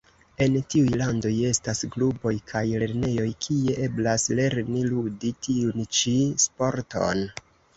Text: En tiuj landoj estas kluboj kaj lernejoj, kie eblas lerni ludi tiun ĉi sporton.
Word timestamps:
En 0.43 0.53
tiuj 0.73 0.93
landoj 1.01 1.33
estas 1.49 1.81
kluboj 1.95 2.31
kaj 2.53 2.63
lernejoj, 2.85 3.27
kie 3.49 3.77
eblas 3.89 4.27
lerni 4.41 4.83
ludi 4.95 5.33
tiun 5.49 5.87
ĉi 5.99 6.17
sporton. 6.47 7.27